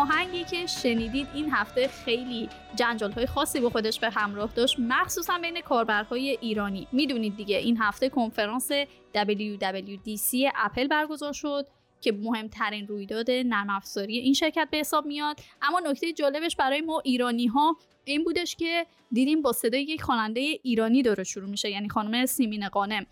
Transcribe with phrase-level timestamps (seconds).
[0.00, 5.38] آهنگی که شنیدید این هفته خیلی جنجال های خاصی به خودش به همراه داشت مخصوصا
[5.38, 6.86] بین کاربرهای ایرانی.
[6.92, 8.72] می‌دونید دیگه این هفته کنفرانس
[9.14, 11.66] WWDC اپل برگزار شد
[12.00, 15.40] که مهمترین رویداد نرم افزاری این شرکت به حساب میاد.
[15.62, 20.40] اما نکته جالبش برای ما ایرانی ها این بودش که دیدیم با صدای یک خواننده
[20.40, 23.06] ایرانی داره شروع میشه یعنی خانم سیمین قانم.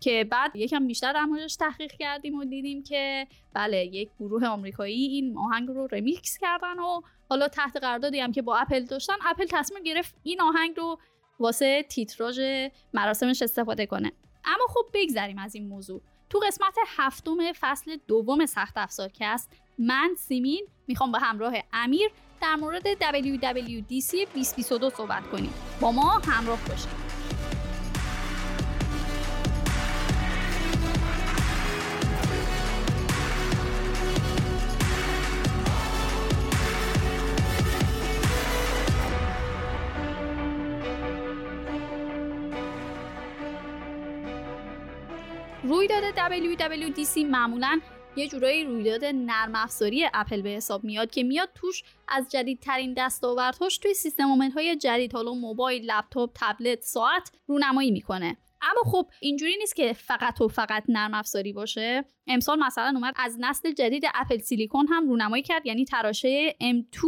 [0.00, 5.06] که بعد یکم بیشتر در موردش تحقیق کردیم و دیدیم که بله یک گروه آمریکایی
[5.06, 9.46] این آهنگ رو رمیکس کردن و حالا تحت قراردادی هم که با اپل داشتن اپل
[9.50, 10.98] تصمیم گرفت این آهنگ رو
[11.40, 12.40] واسه تیتراژ
[12.94, 14.12] مراسمش استفاده کنه.
[14.44, 16.00] اما خب بگذریم از این موضوع.
[16.30, 22.10] تو قسمت هفتم فصل دوم سخت افزارکست من سیمین می‌خوام به همراه امیر
[22.42, 25.52] در مورد WWDC 2022 صحبت کنیم.
[25.80, 27.09] با ما همراه باشید.
[45.90, 47.80] رویداد WWDC معمولا
[48.16, 53.78] یه جورایی رویداد نرم افزاری اپل به حساب میاد که میاد توش از جدیدترین دستاوردهاش
[53.78, 58.36] توی سیستم های جدید حالا موبایل، لپتاپ، تبلت، ساعت رونمایی می‌کنه.
[58.62, 63.36] اما خب اینجوری نیست که فقط و فقط نرم افزاری باشه امسال مثلا اومد از
[63.40, 67.04] نسل جدید اپل سیلیکون هم رونمایی کرد یعنی تراشه M2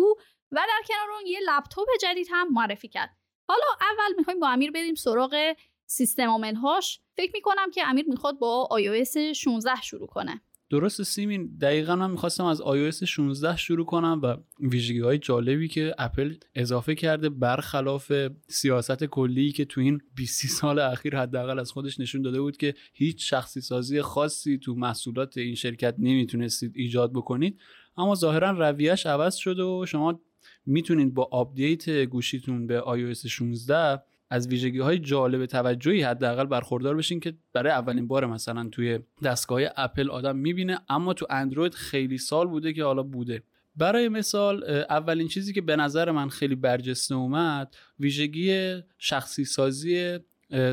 [0.53, 3.10] و در کنار اون یه لپتاپ جدید هم معرفی کرد
[3.48, 5.54] حالا اول می‌خوایم با امیر بریم سراغ
[5.92, 10.41] سیستم عاملهاش فکر می‌کنم که امیر می‌خواد با iOS 16 شروع کنه.
[10.70, 15.94] درست سیمین دقیقا من می‌خواستم از iOS 16 شروع کنم و ویژگی های جالبی که
[15.98, 18.12] اپل اضافه کرده برخلاف
[18.48, 22.74] سیاست کلی که تو این 20 سال اخیر حداقل از خودش نشون داده بود که
[22.92, 27.60] هیچ شخصی سازی خاصی تو محصولات این شرکت نمی‌تونستید ایجاد بکنید.
[27.97, 30.20] اما ظاهرا رویش عوض شده و شما
[30.66, 37.20] می‌تونید با آپدیت گوشیتون به iOS 16 از ویژگی های جالب توجهی حداقل برخوردار بشین
[37.20, 42.47] که برای اولین بار مثلا توی دستگاه اپل آدم می‌بینه اما تو اندروید خیلی سال
[42.47, 43.42] بوده که حالا بوده.
[43.76, 50.19] برای مثال اولین چیزی که به نظر من خیلی برجسته اومد ویژگی شخصی سازی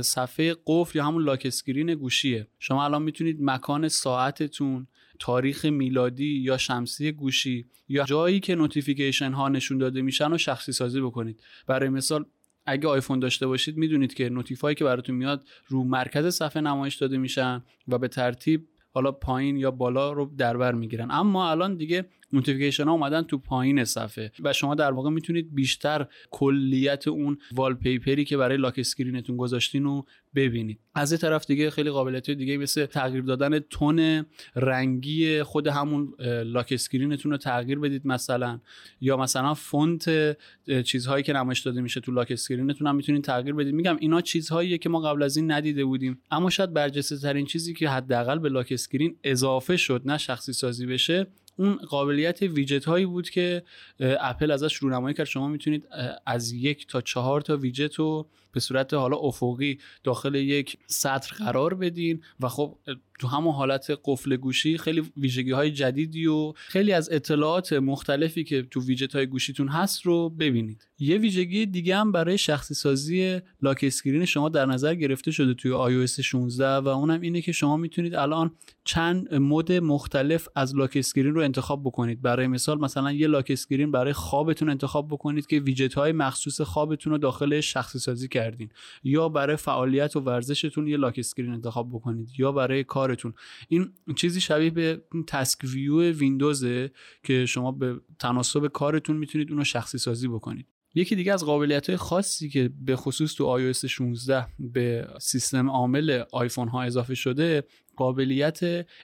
[0.02, 2.48] صفحه قفل یا همون lock screen گوشیه.
[2.59, 4.88] شما الان می‌تونید مکان ساعتتون
[5.19, 10.72] تاریخ میلادی یا شمسی گوشی یا جایی که notification ها نشون داده میشن و شخصی
[10.72, 11.44] سازی بکنید.
[11.68, 12.25] برای مثال
[12.69, 16.96] اگه آیفون داشته باشید می‌دونید که notif ایی که براتون میاد رو مرکز صفحه نمایش
[16.96, 21.12] داده میشن و به ترتیب حالا پایین یا بالا رو دربر می‌گیرن.
[21.12, 26.08] اما الان دیگه notification ها اومدن تو پایین صفحه و شما در واقع می‌تونید بیشتر
[26.32, 30.80] کلیت اون wallpaper ی که برای lock screen تون گذاشتین رو ببینید.
[30.96, 34.26] از این طرف دیگه خیلی قابلیت دیگه مثل تغییر دادن تون
[34.56, 36.14] رنگی خود همون
[36.46, 38.60] lock screen تون رو تغییر بدید مثلا.
[39.02, 40.38] یا مثلا فونت
[40.86, 43.74] چیزهایی که نمایش داده میشه تو lock screen تون هم می‌تونید تغییر بدید.
[43.74, 46.22] میگم اینا چیزهاییه که ما قبل از این ندیده بودیم.
[46.32, 50.86] اما شاید برجسته ترین چیزی که حداقل به lock screen اضافه شد نه شخصی سازی
[50.86, 51.28] بشه
[51.59, 53.64] اون قابلیت ویجت هایی بود که
[54.00, 55.25] اپل ازش رونمایی کرد.
[55.25, 55.88] شما می‌تونید
[56.25, 61.74] از یک تا چهار تا ویجت رو به صورت حالا افقی داخل یک سطر قرار
[61.74, 62.78] بدین و خب
[63.19, 68.62] تو همون حالت قفل گوشی خیلی ویژگی های جدیدی و خیلی از اطلاعات مختلفی که
[68.62, 70.88] تو ویجت های گوشیتون هست رو ببینید.
[71.00, 76.07] یه ویژگی دیگه هم برای شخصی سازی lock screen شما در نظر گرفته شده توی
[76.07, 78.51] iOS 16 و اونم اینه که شما می‌تونید الان
[78.83, 82.22] چند mode مختلف از lock screen رو انتخاب بکنید.
[82.22, 87.12] برای مثال مثلا یه lock screen برای خوابتون انتخاب بکنید که ویجت های مخصوص خوابتون
[87.13, 88.69] رو داخل شخصی سازی کردین.
[89.04, 92.30] یا برای فعالیت و ورزشتون یه lock screen انتخاب بکنید.
[92.38, 93.34] یا برای کارتون.
[93.68, 96.92] این چیزی شبیه به task view ویندوزه
[97.24, 100.68] که شما به تناسب کارتون می‌تونید اونو شخصی سازی بکنید.
[100.96, 106.24] یکی دیگه از قابلیت های خاصی که به خصوص تو iOS 16 به سیستم عامل
[106.32, 107.64] آیفون ها اضافه شده
[107.96, 108.60] قابلیت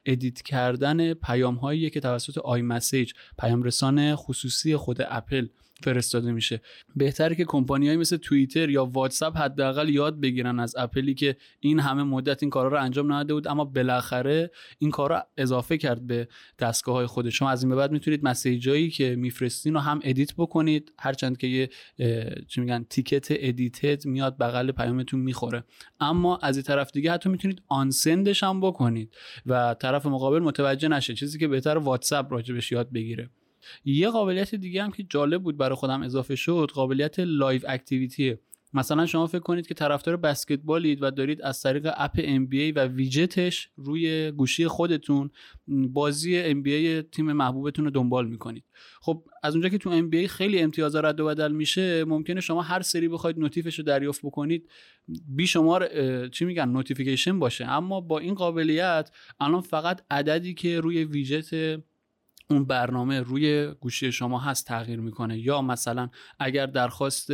[0.06, 5.48] edit کردن پیام هایی که توسط iMessage پیام رسان خصوصی خود اپل
[5.84, 6.62] فرستاده میشه.
[6.96, 12.04] بهتره که کمپانیایی مثل توییتر یا واتساپ حداقل یاد بگیرن از اپلی که این همه
[12.04, 16.28] مدت این کارا رو انجام نداده بود اما بالاخره این کارا اضافه کرد به
[16.60, 20.00] دستگاه های خود شما از این به بعد می‌تونید message ایی که میفرستین رو هم
[20.04, 20.92] edit بکنید.
[21.00, 21.70] هرچند که یه
[22.48, 25.64] چی میگن ticket edited میاد بغل پیامتون می‌خوره.
[26.00, 30.88] اما از این طرف دیگه حتی می‌تونید unsend ش هم بکنید و طرف مقابل متوجه
[30.88, 31.14] نشه.
[31.14, 33.30] چیزی که بهتر واتساپ راجبش یاد بگیره.
[33.86, 38.36] یه قابلیت دیگه هم که جالب بود برای خودم اضافه شد قابلیت live activity.
[38.74, 43.70] مثلا شما فکر کنید که طرفدار بسکتبالید و دارید از طریق اپ NBA و ویجتش
[43.76, 45.30] روی گوشی خودتون
[45.68, 48.64] بازی NBA تیم محبوبتون رو دنبال می‌کنید.
[49.02, 52.82] خب از اونجا که تو NBA خیلی امتیازا رد و بدل میشه ممکنه شما هر
[52.82, 54.70] سری بخواید notif ش رو دریافت بکنید
[55.28, 55.90] بیشمار
[56.28, 57.66] چی میگن notification باشه.
[57.66, 61.82] اما با این قابلیت الان فقط عددی که روی ویجت
[62.50, 65.40] اون برنامه روی گوشی شما هست تغییر می‌کنه.
[65.40, 66.10] یا مثلا
[66.40, 67.30] اگر درخواست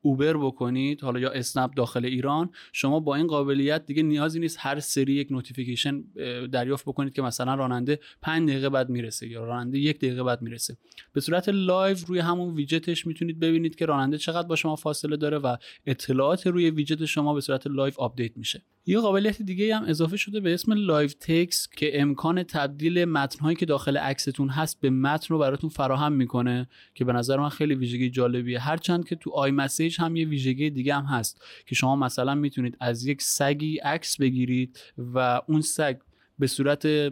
[0.00, 4.80] اوبر بکنید حالا یا اسنپ داخل ایران شما با این قابلیت دیگه نیازی نیست هر
[4.80, 6.04] سری یک notification
[6.52, 10.76] دریافت بکنید که مثلا راننده 5 دقیقه بعد می‌رسه یا راننده یک دقیقه بعد می‌رسه.
[11.12, 15.38] به صورت live روی همون ویجتش می‌تونید ببینید که راننده چقدر با شما فاصله داره
[15.38, 18.62] و اطلاعات روی ویجت شما به صورت live آپدیت میشه.
[18.88, 23.66] یه قابلیت دیگه هم اضافه شده به اسم live text که امکان تبدیل متنهایی که
[23.66, 28.10] داخل عکستون هست به متن رو براتون فراهم می‌کنه که به نظر من خیلی ویژگی
[28.10, 28.58] جالبیه.
[28.58, 33.06] هرچند که تو iMessage هم یه ویژگی دیگه هم هست که شما مثلا می‌تونید از
[33.06, 34.80] یک سگی عکس بگیرید
[35.14, 35.96] و اون سگ
[36.38, 37.08] به صورت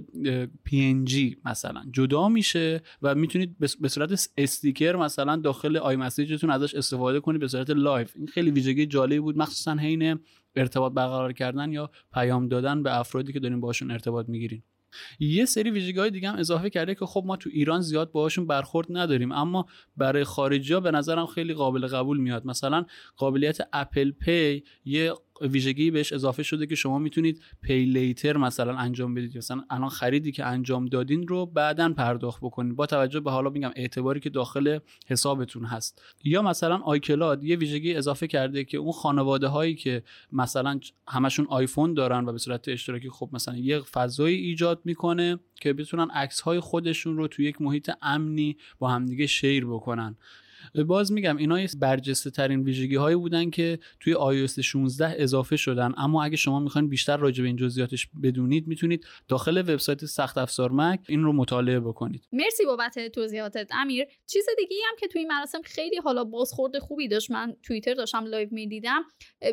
[0.69, 7.21] PNG مثلا جدا میشه و می‌تونید به صورت استیکر مثلا داخل iMessage تون ازش استفاده
[7.21, 8.13] کنید به صورت live.
[8.17, 9.39] این خیلی ویژگی جالبی بود.
[9.39, 10.19] مخصوصا حین
[10.57, 14.63] ارتباط برقرار کردن یا پیام دادن به افرادی که دارین باشون ارتباط می‌گیرین.
[15.21, 18.47] یه سری ویژگی های دیگه هم اضافه کرده که خب ما تو ایران زیاد باهاشون
[18.47, 19.67] برخورد نداریم اما
[19.97, 22.47] برای خارجی ها به نظرم خیلی قابل قبول میاد.
[22.47, 22.87] مثلا
[23.17, 29.15] قابلیت Apple Pay یه ویژگی بهش اضافه شده که شما می‌تونید pay later مثلا انجام
[29.15, 29.39] بدید.
[29.39, 32.77] مثلا الان خریدی که انجام دادین رو بعدا پرداخت بکنید.
[32.77, 36.03] با توجه به حالا میگم اعتباری که داخل حسابتون هست.
[36.25, 40.03] یا مثلا iCloud یه ویژگی اضافه کرده که اون خانواده هایی که
[40.33, 45.73] مثلا همشون آیفون دارن و به صورت اشتراکی خب مثلا یه فضایی ایجاد می‌کنه که
[45.73, 50.17] بتونن عکس های خودشون رو تو یک محیط امنی با همدیگه share بکنن.
[50.87, 55.93] باز میگم اینا برجسته ترین ویژگی هایی بودن که توی iOS 16 اضافه شدن.
[55.97, 60.73] اما اگه شما می‌خواین بیشتر راجع به این جزئیاتش بدونید می‌تونید داخل وبسایت سخت افزار
[60.73, 62.29] مگ این رو مطالعه بکنید.
[62.33, 63.71] مرسی بابت توضیحاتت.
[63.73, 67.31] امیر چیز دیگه هم که توی این مراسم خیلی حالا بازخورد خوبی داشت.
[67.31, 69.03] من توییتر داشتم live می‌دیدم.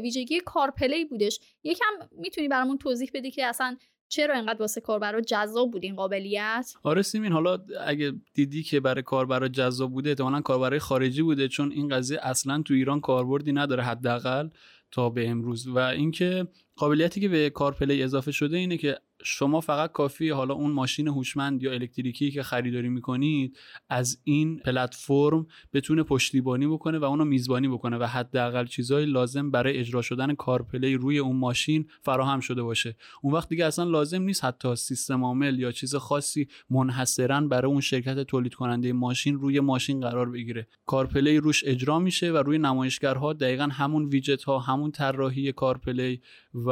[0.02, 1.40] ویژگی کارپلی بودش.
[1.63, 3.78] یکم می‌تونی برامون توضیح بدی که اصلا
[4.12, 9.04] چرا اینقدر واسه کاربرا جذاب بود این قابلیت؟ آره سیمین حالا اگه دیدی که برای
[9.04, 13.84] کاربرا جذاب بوده احتمالاً کاربرای خارجی بوده چون این قضیه اصلا تو ایران کاربردی نداره
[13.84, 14.50] حداقل
[14.92, 15.68] تا به امروز.
[15.68, 20.71] و اینکه قابلیتی که به کارپلی اضافه شده اینه که شما فقط کافی حالا اون
[20.71, 23.57] ماشین هوشمند یا الکتریکی که خریداری می‌کنید
[23.89, 29.77] از این پلتفرم بتونه پشتیبانی بکنه و اونو میزبانی بکنه و حداقل چیزهای لازم برای
[29.77, 32.95] اجرا شدن CarPlay روی اون ماشین فراهم شده باشه.
[33.21, 37.81] اون وقت دیگه اصلا لازم نیست حتی سیستم عامل یا چیز خاصی منحصرا برای اون
[37.81, 40.67] شرکت تولید کننده ماشین روی ماشین قرار بگیره.
[40.86, 46.22] CarPlay روش اجرا میشه و روی نمایشگرها دقیقا همون ویجت ها همون طراحی CarPlay
[46.53, 46.69] و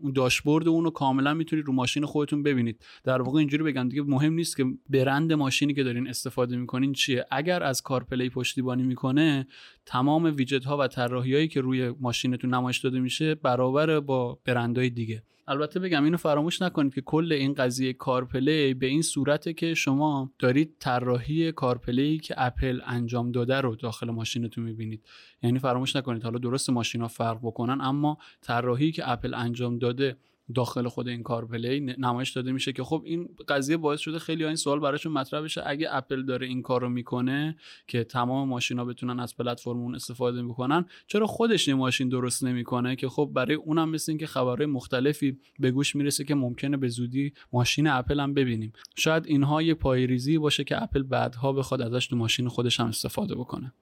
[0.00, 2.82] اون داشبورد اون رو کاملا می‌تونید رو ماشین خودتون ببینید.
[3.04, 7.26] در واقع اینجوری بگم دیگه مهم نیست که برند ماشینی که دارین استفاده می‌کنین چیه.
[7.30, 9.46] اگر از CarPlay پشتیبانی می‌کنه
[9.86, 15.22] تمام ویجت ها و طراحی که روی ماشینتون نمایش داده میشه برابر با برندهای دیگه.
[15.48, 20.32] البته بگم اینو فراموش نکنید که کل این قضیه CarPlay به این صورته که شما
[20.38, 25.04] دارید طراحی CarPlay که اپل انجام داده رو داخل ماشینتون می‌بینید.
[25.42, 26.22] یعنی فراموش نکنید.
[26.22, 30.16] حالا درست ماشینا فرق بکنن اما طراحی که اپل انجام داده
[30.54, 34.56] داخل خود این CarPlay نمایش داده میشه که خب این قضیه باعث شده خیلی این
[34.56, 35.62] سوال براشون مطرح بشه.
[35.66, 40.42] اگه اپل داره این کار رو می‌کنه که تمام ماشینا بتونن از پلتفرم اون استفاده
[40.42, 45.38] می‌کنن چرا خودش این ماشین درست نمی‌کنه؟ که خب برای اونم مثل اینکه خبرهای مختلفی
[45.58, 48.72] به گوش می‌رسه که ممکنه به زودی ماشین اپل هم ببینیم.
[48.96, 53.34] شاید اینها یه پایه‌ریزی باشه که اپل بعدها بخواد ازش تو ماشین خودش هم استفاده
[53.34, 53.72] بکنه.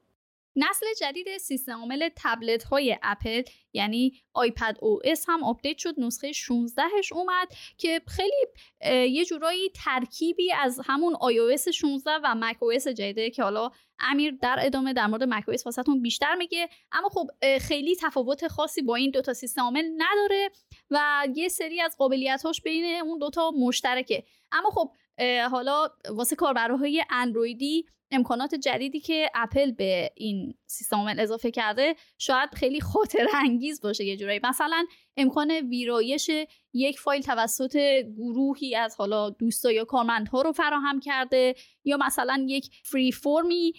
[0.57, 7.47] نسل جدید سیستم عامل تبلت های اپل یعنی iPadOS هم update شد نسخه 16ش اومد
[7.77, 8.47] که خیلی
[9.13, 14.93] یه جورایی ترکیبی از همون iOS 16 و macOS جدیده که حالا امیر در ادامه
[14.93, 16.69] در مورد macOS واسهتون بیشتر میگه.
[16.91, 17.27] اما خب
[17.61, 20.49] خیلی تفاوت خاصی با این دوتا سیستم عامل نداره
[20.91, 24.23] و یه سری از قابلیتاش بین اون دوتا مشترکه.
[24.51, 24.91] اما خب
[25.51, 32.49] حالا واسه کاربرهای اندرویدی امکانات جدیدی که اپل به این سیستم عامل اضافه کرده شاید
[32.55, 34.39] خیلی خاطر انگیز باشه یه جورایی.
[34.43, 34.85] مثلا
[35.17, 36.31] امکان ویرایش
[36.73, 37.77] یک فایل توسط
[38.17, 43.73] گروهی از حالا دوستا یا کارمندها رو فراهم کرده یا مثلا یک Freeform ی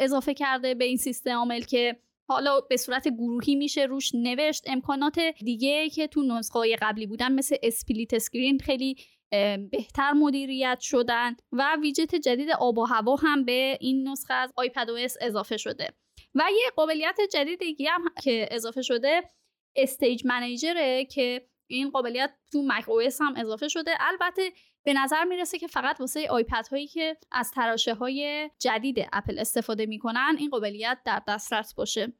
[0.00, 1.96] اضافه کرده به این سیستم عامل که
[2.28, 4.62] حالا به صورت گروهی میشه روش نوشت.
[4.66, 8.96] امکانات دیگه که تو نسخه قبلی بودن مثل split screen خیلی
[9.72, 15.16] بهتر مدیریت شدن و ویجت جدید آب و هوا هم به این نسخه از iPadOS
[15.20, 15.88] اضافه شده.
[16.34, 19.22] و یه قابلیت جدید دیگه هم که اضافه شده
[19.76, 23.90] Stage Manager ه که این قابلیت تو macOS هم اضافه شده.
[24.00, 24.52] البته
[24.84, 29.86] به نظر می‌رسه که فقط واسه آیپد هایی که از تراشه های جدید اپل استفاده
[29.86, 32.12] می‌کنن این قابلیت در دسترس باشه.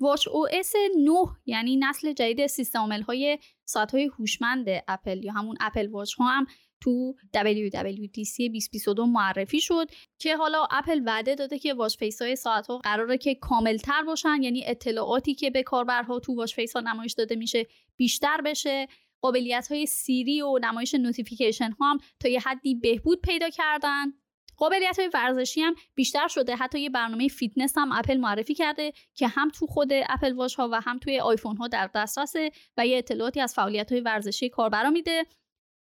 [0.00, 1.12] watchOS 9
[1.46, 6.26] یعنی نسل جدید سیستم عامل های ساعت های هوشمند اپل یا همون Apple Watch ها
[6.26, 6.46] هم
[6.80, 12.66] تو WWDC 2022 معرفی شد که حالا اپل وعده داده که watch face های ساعت
[12.66, 16.80] ها قراره که کامل تر باشن یعنی اطلاعاتی که به کاربرها تو watch face ها
[16.80, 18.88] نمایش داده میشه بیشتر بشه.
[19.22, 24.12] قابلیت های Siri و نمایش notification ها هم تا یه حدی بهبود پیدا کردن.
[24.60, 26.56] قابلیت های ورزشی هم بیشتر شده.
[26.56, 30.68] حتی یه برنامه فیتنس هم اپل معرفی کرده که هم تو خود Apple Watch ها
[30.72, 34.90] و هم توی آیفون ها در دسترسه و یه اطلاعاتی از فعالیت های ورزشی کاربرا
[34.90, 35.26] میده.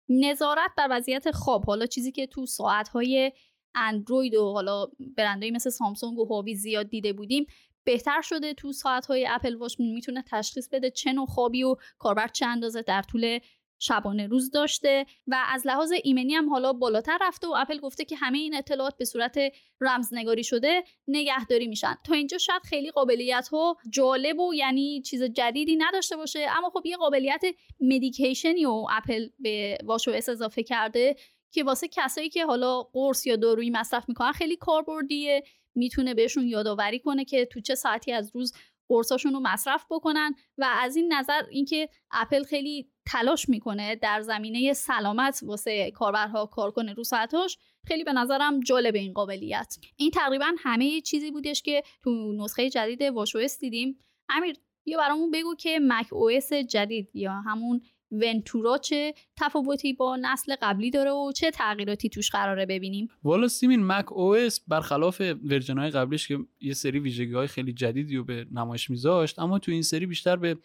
[0.10, 1.66] نظارت بر وضعیت خواب.
[1.66, 3.32] حالا چیزی که تو ساعت های
[3.76, 7.46] اندروید و حالا برندهایی مثل سامسونگ و هواوی زیاد دیده بودیم
[7.84, 12.28] بهتر شده تو ساعت های اپل واچ می‌تونه تشخیص بده چه نوع خوابی و کاربر
[12.28, 13.40] چه اندازه در طول
[13.80, 18.16] شبانه روز داشته و از لحاظ ایمنی هم حالا بالاتر رفته و اپل گفته که
[18.16, 19.38] همه این اطلاعات به صورت
[19.82, 21.96] رمزنگاری شده نگهداری میشن.
[22.06, 26.86] تا اینجا شاید خیلی قابلیت ها جالب و یعنی چیز جدیدی نداشته باشه اما خب
[26.86, 27.42] یه قابلیت
[27.80, 31.16] مدیکیشنی و اپل به واش اس اضافه کرده
[31.52, 35.44] که واسه کسایی که حالا قرص یا دارویی مصرف می‌کنن خیلی کاربردیه
[35.76, 38.54] می‌تونه بهشون یادآوری کنه که تو چه ساعتی از روز
[38.90, 44.74] قرصاشون رو مصرف بکنن و از این نظر اینکه اپل خیلی تلاش می‌کنه در زمینه
[44.74, 49.78] سلامت واسه کاربرها کار کنه رو ساعتاش خیلی به نظرم جالب این قابلیت.
[49.96, 54.00] این تقریبا همه چیزی بودش که تو نسخه جدید واش دیدیم.
[54.30, 56.32] امیر بیا برامون بگو که macOS
[56.70, 62.66] جدید یا همون Ventura چه تفاوتی با نسل قبلی داره و چه تغییراتی توش قراره
[62.66, 68.16] ببینیم؟ والا سیمین macOS برخلاف version های قبلیش که یه سری ویژگی های خیلی جدیدی
[68.16, 70.58] رو به نمایش میذاشت اما تو این سری بیشتر به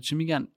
[0.00, 0.48] چی میگن؟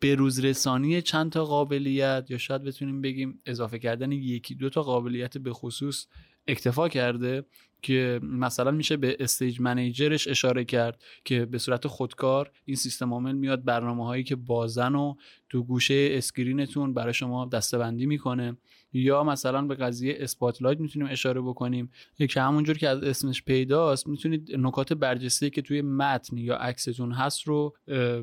[0.00, 5.38] بروز رسانی چند تا قابلیت یا شاید بتونیم بگیم اضافه کردن یکی دو تا قابلیت
[5.38, 6.06] به خصوص
[6.48, 7.44] اکتفا کرده
[7.82, 13.12] که مثلا میشه به Stage Manager ش اشاره کرد که به صورت خودکار این سیستم
[13.12, 15.14] عامل میاد برنامه هایی که بازن و
[15.48, 18.56] تو گوشه screen تون برای شما دسته‌بندی می‌کنه.
[18.92, 21.90] یا مثلا به قضیه Spotlight می‌تونیم اشاره بکنیم.
[22.30, 27.42] که همونجور که از اسمش پیداست می‌تونید نکات برجسته که توی متن یا عکستون هست
[27.42, 27.76] رو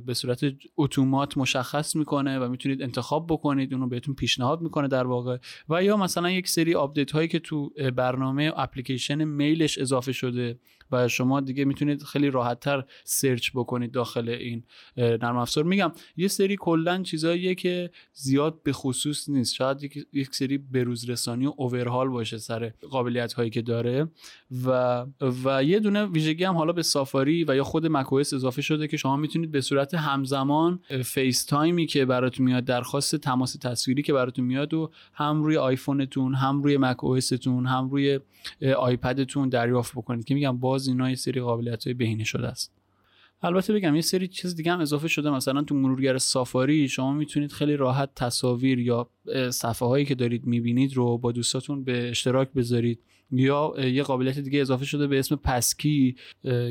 [0.06, 0.46] به صورت
[0.78, 5.38] اتومات مشخص می‌کنه و می‌تونید انتخاب بکنید اونو بهتون پیشنهاد می‌کنه در واقع.
[5.70, 10.60] و یا مثلا یک سری update هایی که تو برنامه اپلیکیشن Mail ش اضافه شده.
[10.92, 14.64] و شما دیگه می‌تونید خیلی راحتتر search بکنید داخل این
[14.98, 15.64] نرم افزار.
[15.64, 19.54] میگم یه سری کلا چیزاییه که زیاد به خصوص نیست.
[19.54, 24.08] شاید یک سری بروز رسانی و overhaul باشه سر قابلیت هایی که داره.
[24.66, 25.06] و
[25.44, 28.98] و یه دونه ویژگی هم حالا به سافاری و یا خود macOS اضافه شده که
[28.98, 34.46] شما می‌تونید به صورت همزمان FaceTime ی که براتون میاد درخواست تماس تصویری که براتون
[34.46, 36.98] میاد و هم روی آیفونتون هم روی مک
[37.48, 38.20] هم روی
[38.78, 40.26] آیپدتون دریافت بکنید.
[40.26, 42.74] که میگم باز اینا یه سری قابلیت های بهینه شده است.
[43.42, 47.52] البته بگم یه سری چیز دیگه هم اضافه شده مثلا تو مرورگر سافاری شما می‌تونید
[47.52, 49.10] خیلی راحت تصاویر یا
[49.50, 53.00] صفحه هایی که دارید می‌بینید رو با دوستاتون به اشتراک بذارید
[53.32, 56.16] یا یه قابلیت دیگه اضافه شده به اسم Passkey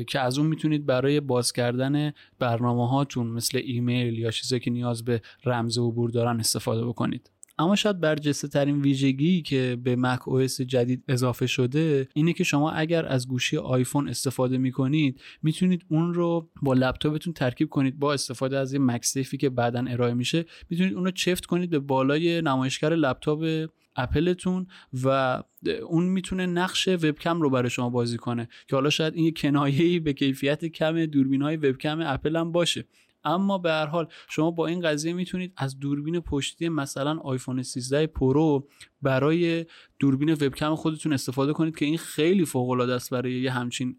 [0.07, 5.05] که از اون می‌تونید برای باز کردن برنامه هاتون مثل ایمیل یا چیزایی که نیاز
[5.05, 7.31] به رمز عبور دارن استفاده بکنید.
[7.59, 13.05] اما شاید برجسته ترین ویژگی که به macOS جدید اضافه شده اینه که شما اگر
[13.05, 18.57] از گوشی آیفون استفاده می کنید می‌تونید اون رو با لپتاپتون ترکیب کنید با استفاده
[18.57, 20.45] از یه MagSafe ی که بعدا ارائه میشه.
[20.69, 24.67] می‌تونید اون رو چفت کنید به بالای نمایشگر لپتاپ اپلتون
[25.03, 25.43] و
[25.87, 30.13] اون می‌تونه نقش وبکم رو برای شما بازی کنه که حالا شاید این کنایه‌ای به
[30.13, 32.85] کیفیت کم دوربین های وبکم اپل هم باشه.
[33.27, 38.07] اما به هر حال شما با این قضیه می‌تونید از دوربین پشتی مثلا آیفون 13
[38.07, 38.67] پرو
[39.01, 39.65] برای
[39.99, 43.95] دوربین وبکم خودتون استفاده کنید که این خیلی فوق العاده است برای یه همچین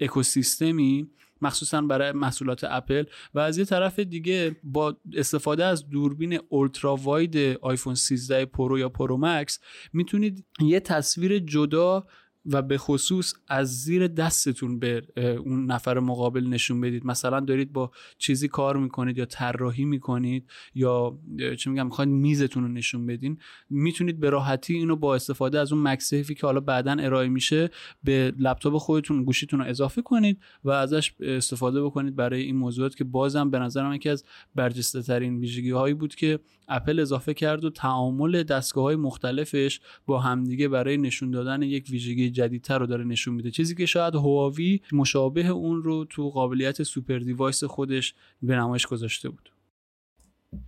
[0.00, 3.04] اکوسیستمی مخصوصا برای محصولات اپل.
[3.34, 8.88] و از یه طرف دیگه با استفاده از دوربین ultra wide آیفون 13 پرو یا
[8.88, 9.60] پرو مکس
[9.92, 12.06] می‌تونید یه تصویر جدا
[12.52, 15.02] و به خصوص از زیر دستتون به
[15.44, 17.06] اون نفر مقابل نشون بدید.
[17.06, 21.18] مثلا دارید با چیزی کار می‌کنید یا طراحی می‌کنید یا
[21.58, 23.38] چه میگم می‌خواید میزتون رو نشون بدین
[23.70, 27.70] می‌تونید به راحتی اینو با استفاده از اون MagSafe ی که حالا بعدا ارائه میشه
[28.04, 33.04] به لپتاپ خودتون گوشیتون رو اضافه کنید و ازش استفاده بکنید برای این موضوعات که
[33.04, 34.24] بازم به نظرم یکی از
[34.54, 36.38] برجسته ترین ویژگی هایی بود که
[36.68, 42.30] اپل اضافه کرد و تعامل دستگاه های مختلفش با همدیگه برای نشون دادن یک ویژگی
[42.30, 43.50] جدیدتر رو داره نشون میده.
[43.50, 49.28] چیزی که شاید هواوی مشابه اون رو تو قابلیت Super Device خودش به نمایش گذاشته
[49.28, 49.50] بود.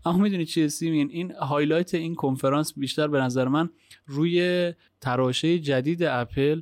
[0.04, 3.70] اما می‌دونی چیه سیمین؟ این highlight این کنفرانس بیشتر به نظر من
[4.06, 6.60] روی تراشه جدید اپل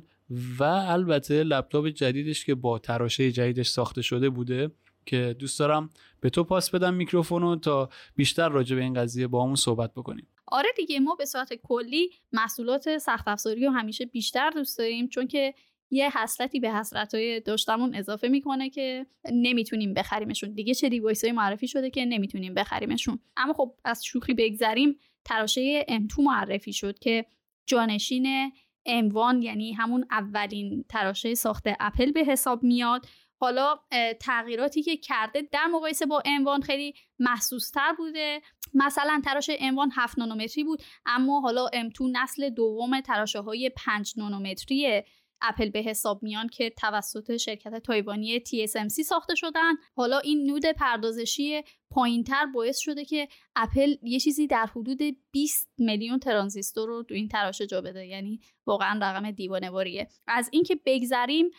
[0.59, 4.71] و البته لپتاپ جدیدش که با تراشه جدیدش ساخته شده بوده.
[5.07, 5.89] که دوست دارم
[6.21, 10.27] به تو پاس بدم میکروفونو تا بیشتر راجع به این قضیه با همون صحبت بکنیم.
[10.47, 15.27] آره دیگه ما به صورت کلی محصولات سخت افزاری رو همیشه بیشتر دوست داریم چون
[15.27, 15.53] که
[15.91, 16.83] یه حسرتی به
[17.13, 20.53] های داشتمون اضافه می‌کنه که نمی‌تونیم بخریمشون.
[20.53, 23.19] دیگه چه دیوایس های معرفی شده که نمی‌تونیم بخریمشون.
[23.37, 27.25] اما خب از شوخی بگذریم تراشه M2 معرفی شد که
[27.65, 28.51] جانشین
[28.87, 33.05] M1 یعنی همون اولین تراشه ساخت اپل به حساب میاد.
[33.39, 33.79] حالا
[34.19, 38.41] تغییراتی که کرده در مقایسه با M1 خیلی محسوس تر بوده.
[38.73, 45.03] مثلا تراشه M1 7 نانومتری بود اما حالا M2 نسل دوم تراشه های 5 نانومتری
[45.41, 49.73] اپل به حساب میان که توسط شرکت تایوانی TSMC ساخته شدن.
[49.95, 54.99] حالا این نود پردازشی پایینتر باعث شده که اپل یه چیزی در حدود
[55.31, 58.07] 20 میلیون ترانزیستور رو تو این تراشه جا بده.
[58.07, 61.49] یعنی واقعا رقم دیوانواریه از اینکه بگذریم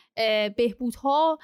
[0.56, 1.38] بهبودها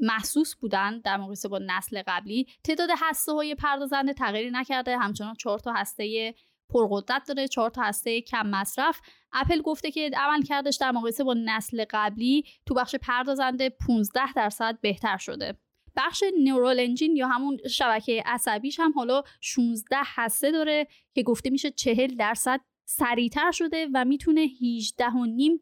[0.00, 2.46] محسوس بودن در مقایسه با نسل قبلی.
[2.64, 6.34] تعداد هسته های پردازنده تغییری نکرده همچنان چهار تا هسته
[6.70, 9.00] پرقدرت داره چهار تا هسته کم مصرف.
[9.32, 14.78] اپل گفته که عمل کردش در مقایسه با نسل قبلی تو بخش پردازنده 15 درصد
[14.80, 15.58] بهتر شده.
[15.96, 21.70] بخش نورال انجین یا همون شبکه عصبیش هم حالا 16 هسته داره که گفته میشه
[21.70, 24.54] 40 درصد سریعتر شده و می‌تونه 18.5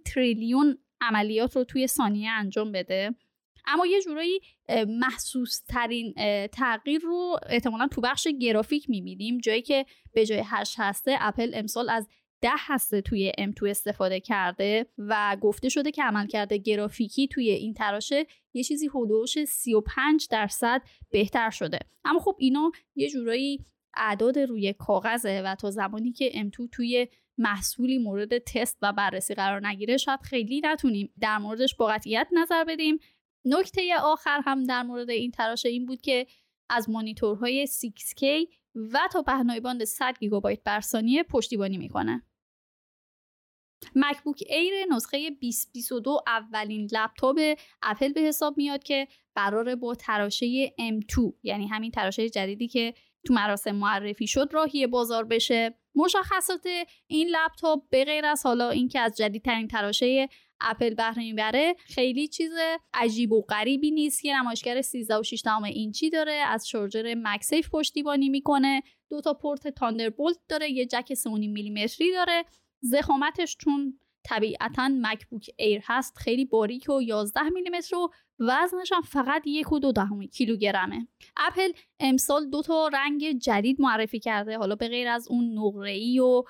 [0.04, 3.14] تریلیون عملیات رو توی ثانیه انجام بده.
[3.66, 4.40] اما یه جورایی
[4.88, 6.14] محسوس ترین
[6.52, 9.38] تغییر رو احتمالا تو بخش گرافیک می‌بینیم.
[9.38, 12.08] جایی که به جای 8 هسته اپل امسال از
[12.40, 18.26] ده هسته توی M2 استفاده کرده و گفته شده که عملکرد گرافیکی توی این تراشه
[18.54, 21.78] یه چیزی حدوش 35 درصد بهتر شده.
[22.04, 27.98] اما خب اینا یه جورایی اعداد روی کاغذه و تا زمانی که M2 توی محصولی
[27.98, 32.98] مورد تست و بررسی قرار نگیره شاید خیلی نتونیم در موردش با قطعیت نظر بدیم.
[33.46, 36.26] نکته آخر هم در مورد این تراشه این بود که
[36.70, 38.24] از مانیتورهای 6K
[38.74, 42.22] و تا پهنای باند 100 گیگابایت بر ثانیه پشتیبانی می‌کنه.
[43.94, 47.38] مکبوک ایر نسخه 2022 اولین لپتاپ
[47.82, 52.94] اپل به حساب میاد که قراره با تراشه M2 یعنی همین تراشه جدیدی که
[53.26, 56.66] تو مراسم معرفی شد راهی بازار بشه مشخصات
[57.06, 60.28] این لپتاپ به غیر از حالا اینکه از جدیدترین تراشه
[60.60, 62.52] اپل بهره می‌بره خیلی چیز
[62.94, 68.28] عجیب و غریبی نیست که نمایشگر 13 و 6 اینچی داره از شارژر MagSafe پشتیبانی
[68.28, 72.44] می‌کنه دو تا پورت Thunderbolt داره یه جک 3.5 میلیمتری داره
[72.80, 79.42] ضخامتش چون طبیعتا مکبوک ایر هست خیلی باریک و 11 میلیمتر و وزنش هم فقط
[79.46, 81.08] یک و دو دهم کیلوگرمه.
[81.36, 86.42] اپل امسال دو تا رنگ جدید معرفی کرده حالا به غیر از اون نقره‌ای و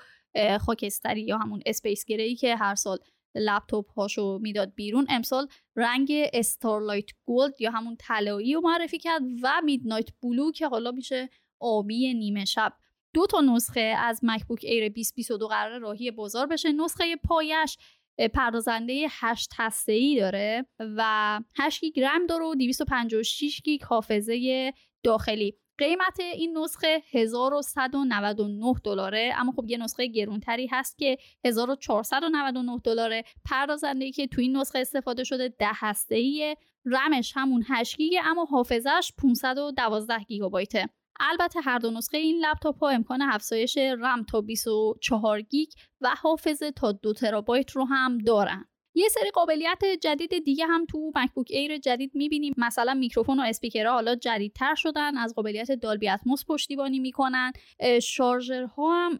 [0.59, 2.97] خاکستری یا همون space gray که هر سال
[3.39, 5.05] لپتاپ هاشو می‌داد بیرون.
[5.09, 10.91] امسال رنگ starlight gold یا همون طلایی رو معرفی کرد و midnight blue که حالا
[10.91, 12.73] میشه آبی نیمه شب.
[13.13, 16.71] دو تا نسخه از مکبوک ایر 2022 قراره راهی بازار بشه.
[16.71, 17.77] نسخه پایه‌ش
[18.33, 24.73] پردازنده 8 هسته ای داره و 8 گیگ رم داره و 256 گیگ حافظه
[25.03, 25.57] داخلی.
[25.77, 29.33] قیمت این نسخه 1199 دلاره.
[29.37, 33.23] اما خب یه نسخه گرونتری هست که 1499 دلاره.
[33.45, 38.45] پردازنده‌ای که تو این نسخه استفاده شده 10 هسته ای رمش همون 8 گیگ اما
[38.45, 40.89] حافظش 512 گیگابایته.
[41.19, 45.69] البته هر دو نسخه این لپتاپ ها امکان افزایش رم تا 24 گیگ
[46.01, 48.65] و حافظه تا 2 ترابایت رو هم دارن.
[48.97, 52.53] یه سری قابلیت جدید دیگه هم تو مکبوک ایر جدید می‌بینیم.
[52.57, 57.51] مثلا میکروفون و اسپیکرها حالا جدیدتر شدن از قابلیت Dolby Atmos پشتیبانی می‌کنن.
[58.01, 59.19] شارژرها هم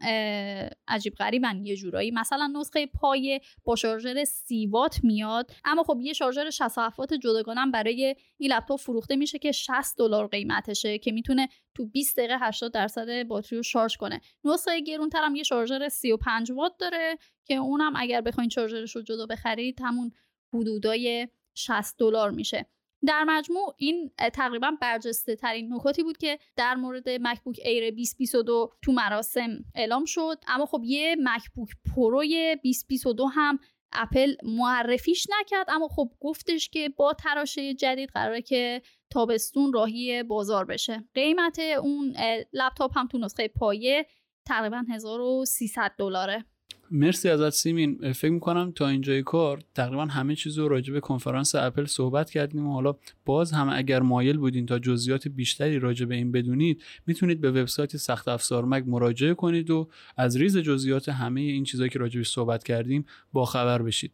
[0.88, 2.12] عجیب غریبن یه جورایی.
[2.12, 5.52] مثلا نسخه پایه با شارژر سی وات میاد.
[5.66, 10.28] اما خب یه شارژر 67 وات جداگانه برای این لپتاپ فروخته میشه که 60 دلار
[10.28, 14.22] قیمتشه که می‌تونه تو 20 دقیقه 80 درصد باتری رو شارژ کنه.
[14.44, 19.26] نسخه گرونتر هم یه شارژر 35 وات داره که اونم اگر بخواین شارژرش رو جدا
[19.26, 20.12] بخرید همون
[20.54, 22.66] حدودای 60 دلار میشه.
[23.06, 28.92] در مجموع این تقریبا برجسته ترین نکاتی بود که در مورد مکبوک ایر 2022 تو
[28.92, 30.44] مراسم اعلام شد.
[30.48, 33.60] اما خب یه مکبوک پروی 2022 هم
[33.92, 40.65] اپل معرفیش نکرد اما خب گفتش که با تراشه جدید قراره که تابستون راهی بازار
[40.65, 41.04] بشه.
[41.13, 42.15] قیمت اون
[42.54, 44.06] لپتاپ هم تو نسخه پایه
[44.46, 46.46] تقریبا 1300 دلاره.
[46.91, 48.13] مرسی ازت سیمین.
[48.13, 52.67] فکر می‌کنم تا اینجای کار تقریبا همه چیز رو راجع به کنفرانس اپل صحبت کردیم
[52.67, 57.41] و حالا باز هم اگر مایل بودین تا جزئیات بیشتری راجع به این بدونید می‌تونید
[57.41, 62.00] به وبسایت سخت افزار مگ مراجعه کنید و از ریز جزئیات همه این چیزهایی که
[62.00, 64.12] راجع صحبت کردیم با خبر بشید.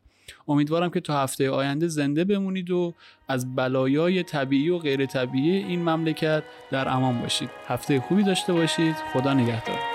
[0.48, 2.94] امیدوارم که تا هفته آینده زنده بمونید و
[3.28, 7.50] از بلایای طبیعی و غیر طبیعی این مملکت در امان باشید.
[7.68, 8.96] هفته خوبی داشته باشید.
[9.14, 9.93] خدا نگهدار.